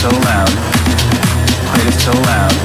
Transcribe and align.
so 0.00 0.08
loud. 0.08 0.48
Played 1.76 1.92
it 1.92 2.00
so 2.00 2.12
loud. 2.24 2.56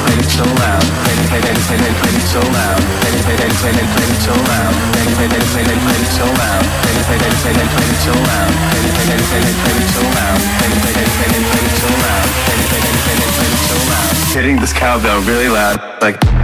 Played 0.00 0.24
it 0.24 0.30
so 0.32 0.44
loud. 0.48 0.80
Played 1.04 1.20
it, 1.20 1.28
played 1.28 1.44
it, 1.44 1.60
played 1.68 1.84
it, 1.84 1.92
played 2.00 2.16
it 2.16 2.24
so 2.24 2.40
loud. 2.40 2.80
Played 3.04 3.20
it, 3.20 3.24
played 3.28 3.40
it, 3.44 3.52
played 3.60 3.76
it, 3.76 3.88
played 3.92 4.08
it 4.08 4.20
so 4.24 4.32
loud. 4.32 4.72
Played 4.96 5.12
it, 5.12 5.16
played 5.20 5.32
it, 5.36 5.44
played 5.52 5.68
it, 5.68 5.80
played 5.84 6.00
it 6.00 6.08
so 6.16 6.24
loud. 6.40 6.64
Played 6.80 6.96
it, 6.96 7.04
played 7.04 7.20
it, 7.20 7.36
played 7.36 7.60
it, 7.60 7.68
played 7.68 7.92
it 7.92 8.00
so 8.00 8.16
loud. 8.16 8.48
Played 8.72 8.88
it, 8.88 8.96
played 8.96 9.12
it, 9.12 9.28
played 9.28 9.44
it, 9.44 9.60
played 9.60 9.76
it 9.76 9.92
so 9.92 10.04
loud. 10.08 10.40
Played 10.56 10.72
it, 10.72 10.80
played 10.80 10.96
it, 10.96 11.12
played 11.12 11.34
it, 11.36 11.44
played 11.52 11.68
it 11.68 11.76
so 11.76 11.88
loud. 12.00 12.28
Played 12.32 12.60
it, 12.62 12.68
played 12.72 12.86
it, 12.88 12.96
played 13.04 13.20
it, 13.20 13.32
played 13.36 13.52
it 13.52 13.62
so 13.68 13.76
loud. 13.92 14.12
Hitting 14.32 14.56
this 14.56 14.72
cowbell 14.72 15.20
really 15.28 15.48
loud, 15.52 16.00
like. 16.00 16.41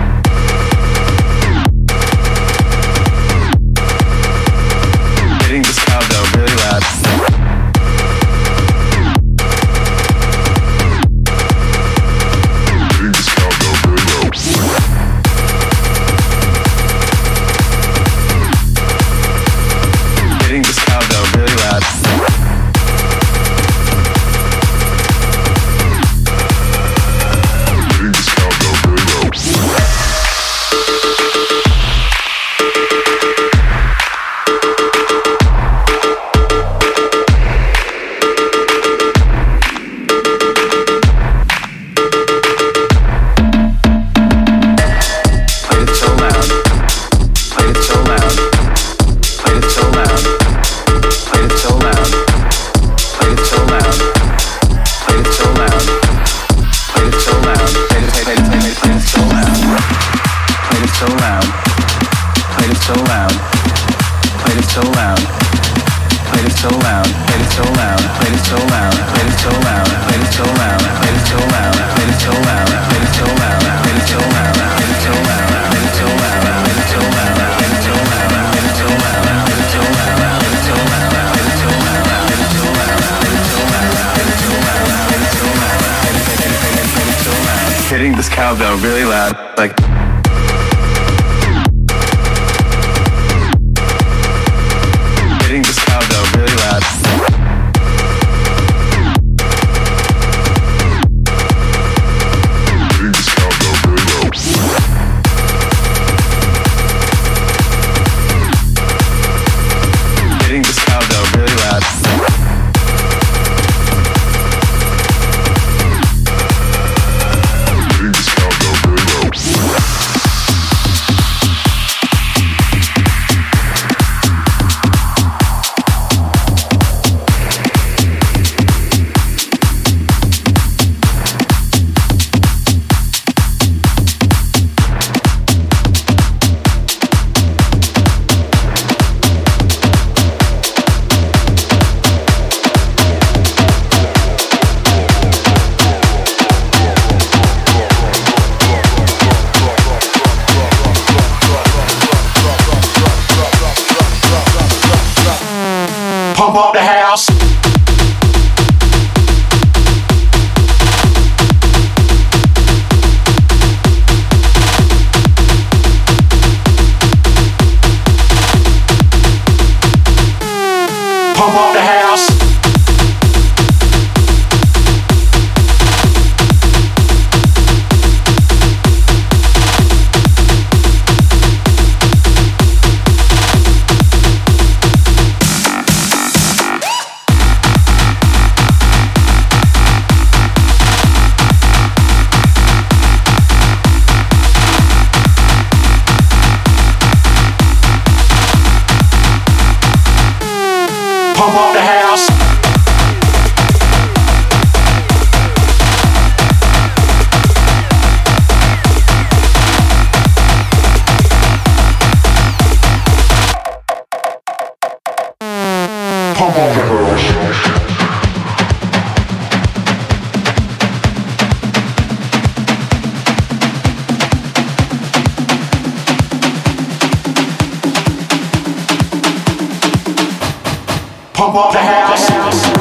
Pump 231.39 231.55
up 231.55 231.71
the 231.71 231.79
house. 231.79 232.78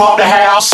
up 0.00 0.16
the 0.16 0.24
house. 0.24 0.71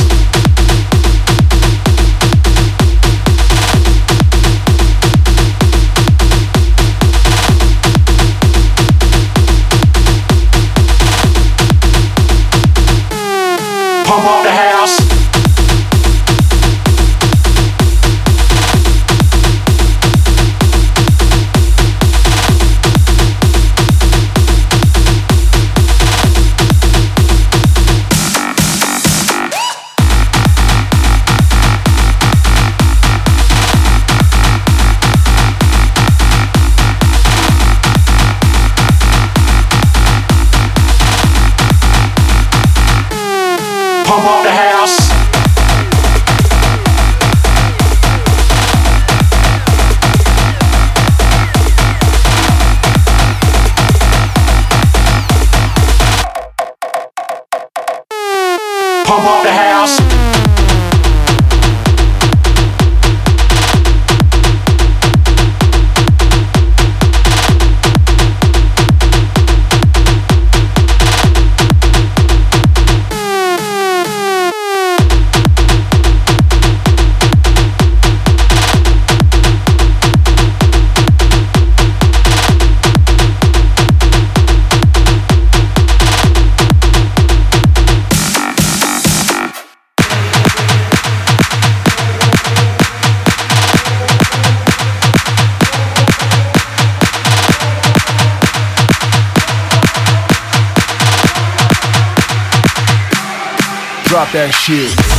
Drop 104.18 104.32
that 104.32 104.52
shit. 104.52 105.17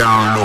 down 0.00 0.39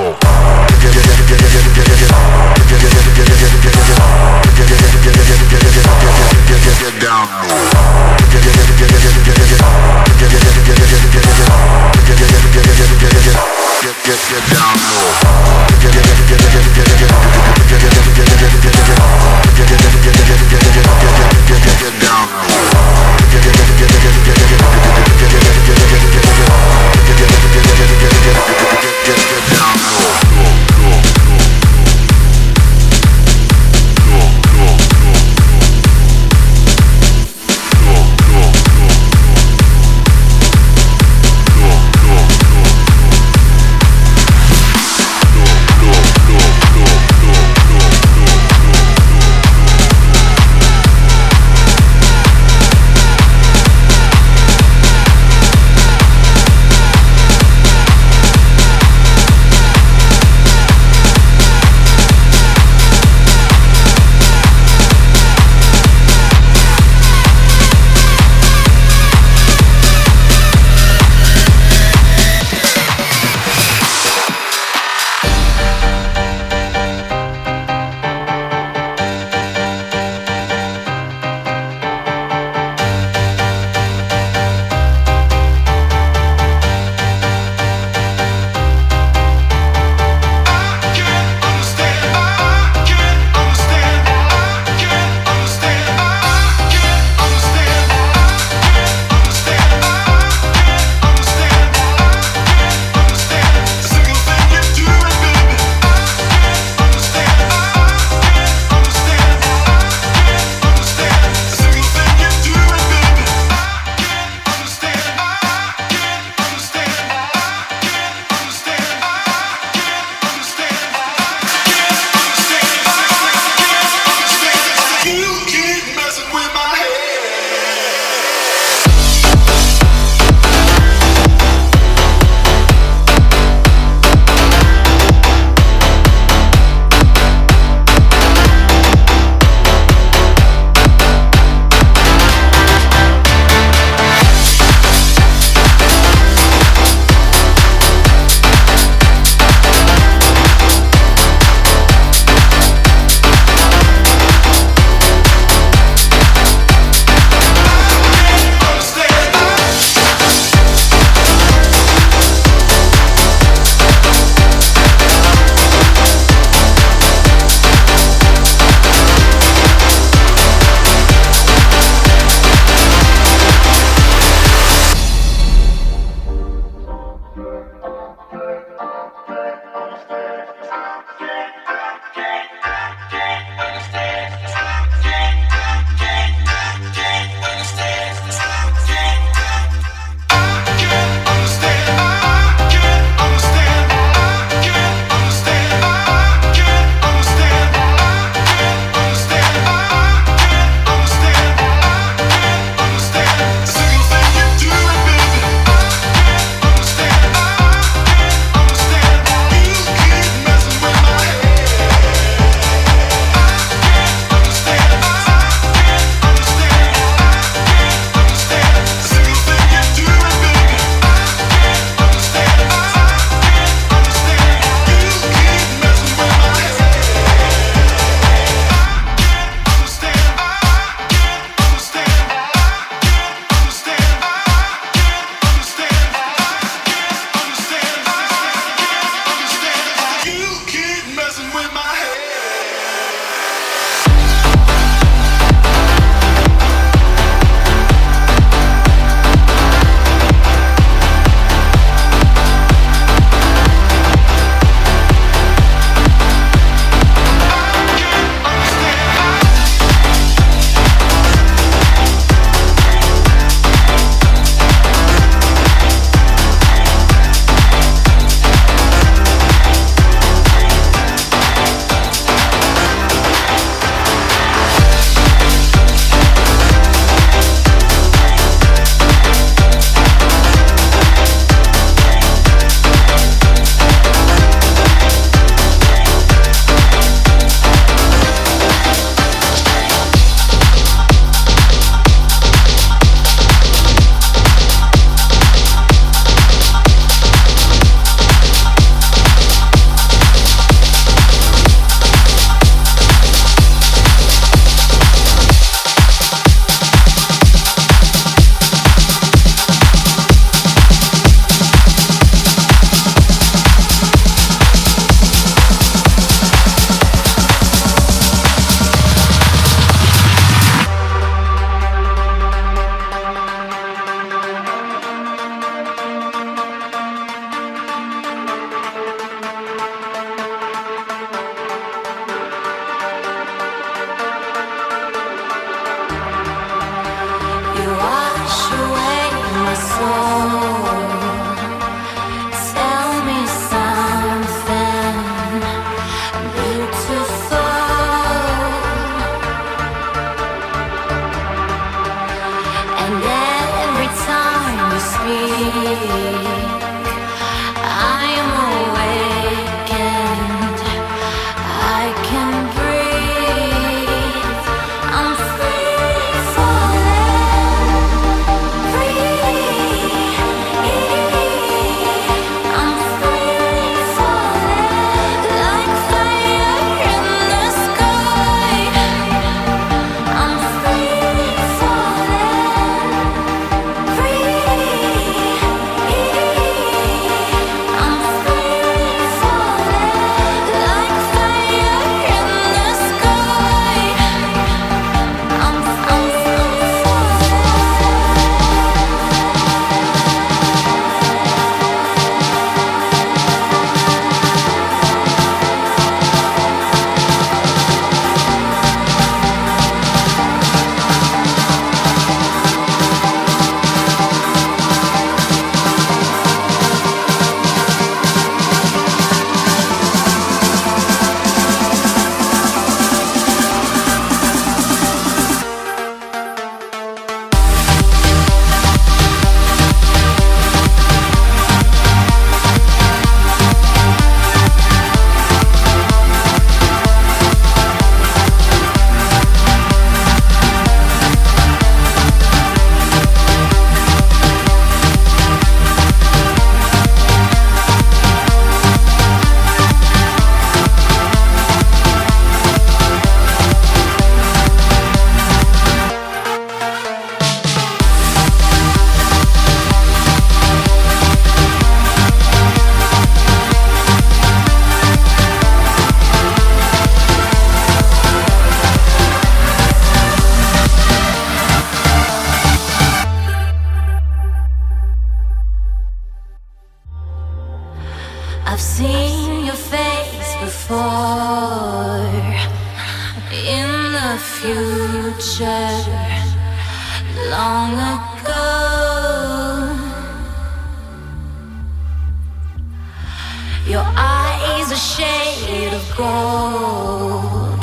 Your 493.96 494.04
eyes 494.18 494.91
a 494.91 494.98
shade 494.98 495.93
of 495.93 496.06
gold. 496.18 497.80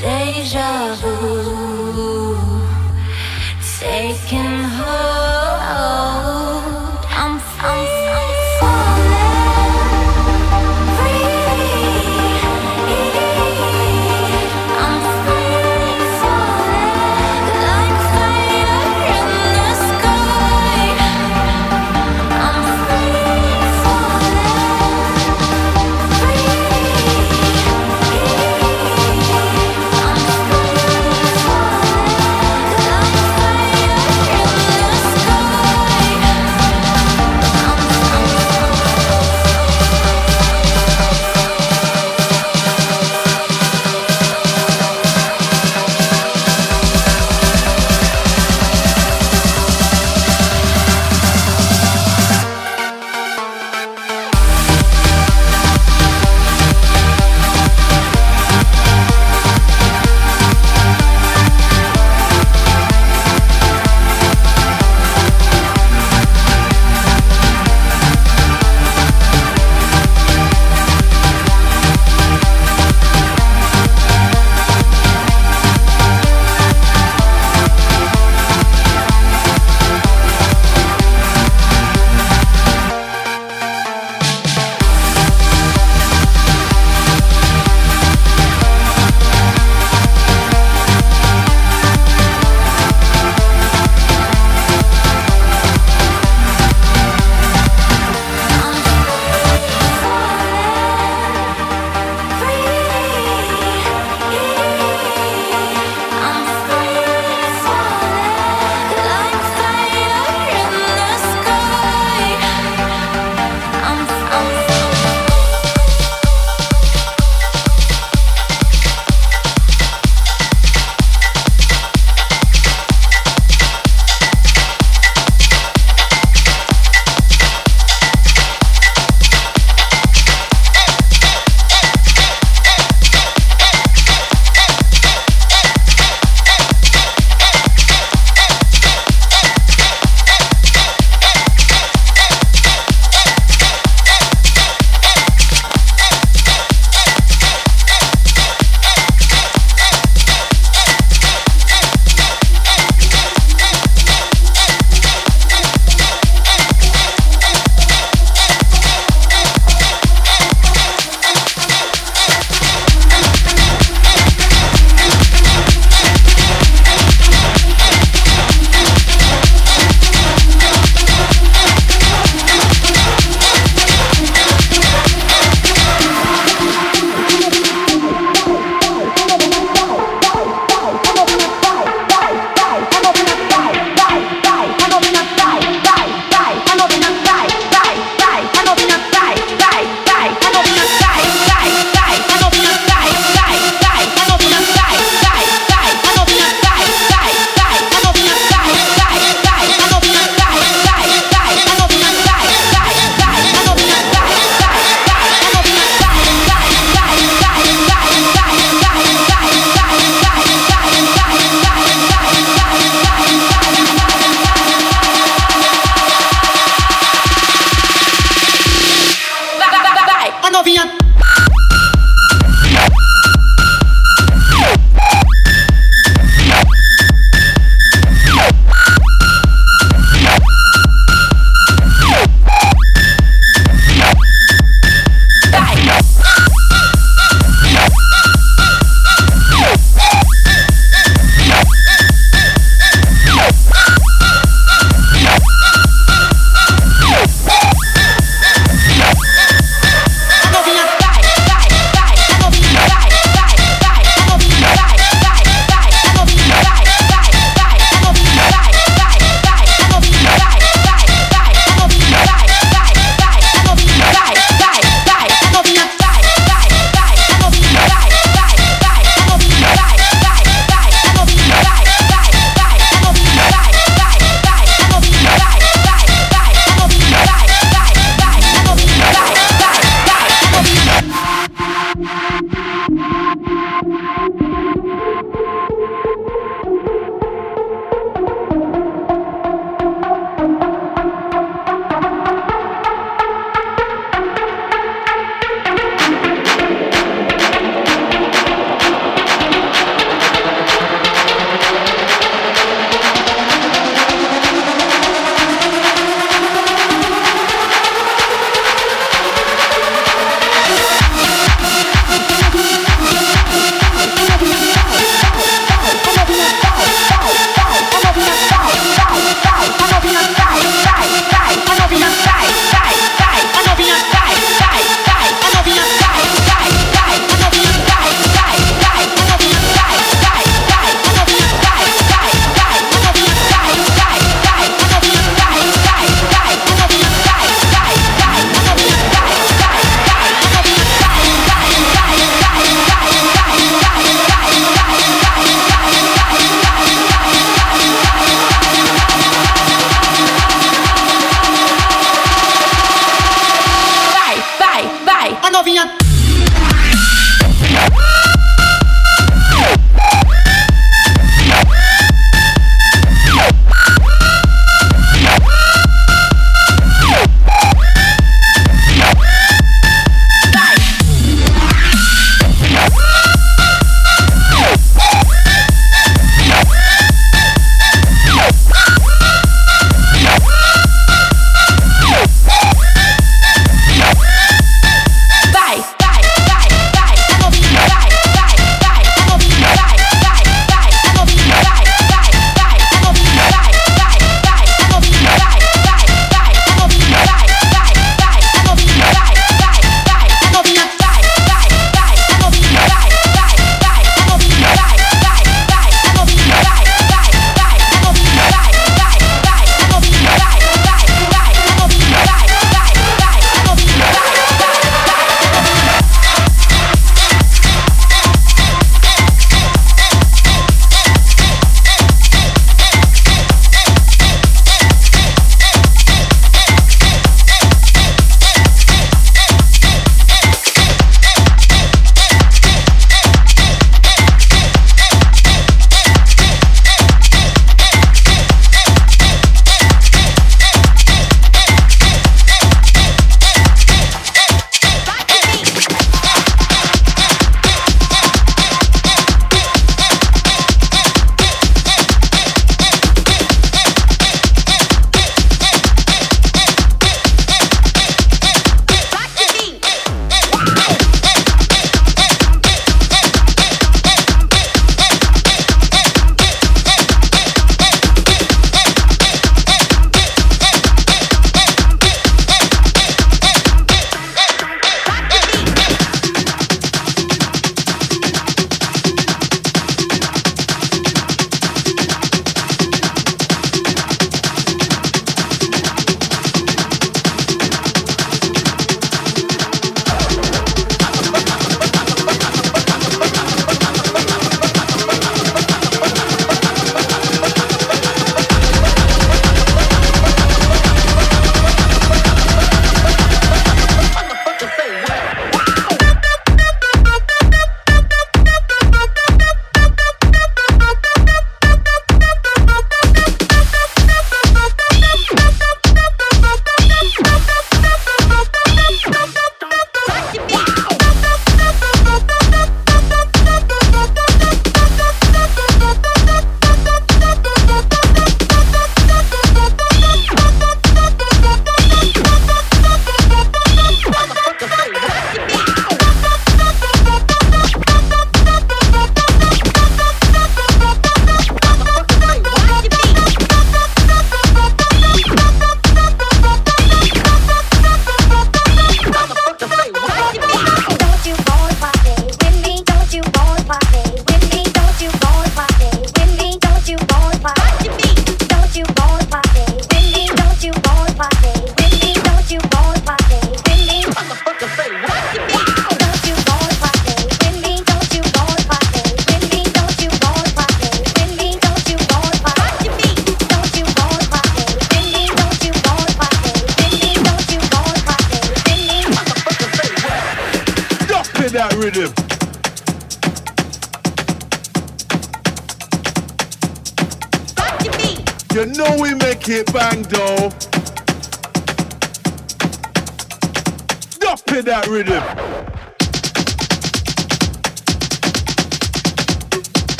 Deja 0.00 0.94
vu 0.94 2.38
taking 3.78 4.62
hold. 4.64 5.13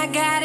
I 0.00 0.06
got 0.06 0.39